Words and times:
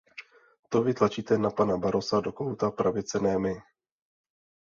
To 0.69 0.83
vy 0.83 0.93
tlačíte 0.93 1.35
pana 1.57 1.77
Barrosa 1.77 2.19
do 2.19 2.31
kouta 2.31 2.71
pravice, 2.71 3.19
ne 3.19 3.39
my! 3.39 3.53